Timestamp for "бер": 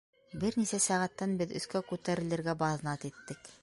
0.43-0.57